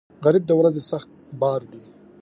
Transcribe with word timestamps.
غریب 0.23 0.43
د 0.47 0.51
ورځو 0.59 0.81
سخت 0.91 1.09
بار 1.41 1.59
وړي 1.65 1.83